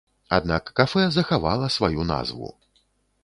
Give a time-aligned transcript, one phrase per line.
[0.37, 2.49] Аднак кафэ захавала сваю назву.